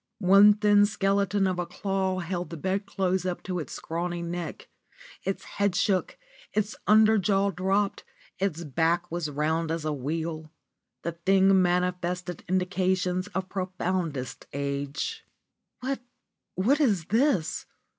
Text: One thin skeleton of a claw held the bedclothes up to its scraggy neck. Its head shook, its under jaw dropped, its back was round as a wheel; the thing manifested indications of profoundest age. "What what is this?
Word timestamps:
One 0.17 0.55
thin 0.55 0.87
skeleton 0.87 1.45
of 1.45 1.59
a 1.59 1.67
claw 1.67 2.21
held 2.21 2.49
the 2.49 2.57
bedclothes 2.57 3.23
up 3.23 3.43
to 3.43 3.59
its 3.59 3.73
scraggy 3.73 4.23
neck. 4.23 4.67
Its 5.25 5.43
head 5.43 5.75
shook, 5.75 6.17
its 6.53 6.75
under 6.87 7.19
jaw 7.19 7.51
dropped, 7.51 8.03
its 8.39 8.63
back 8.63 9.11
was 9.11 9.29
round 9.29 9.69
as 9.69 9.85
a 9.85 9.93
wheel; 9.93 10.51
the 11.03 11.11
thing 11.11 11.61
manifested 11.61 12.43
indications 12.49 13.27
of 13.35 13.47
profoundest 13.47 14.47
age. 14.53 15.23
"What 15.81 15.99
what 16.55 16.79
is 16.79 17.05
this? 17.05 17.67